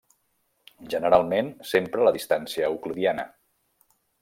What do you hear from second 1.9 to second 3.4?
la distància euclidiana.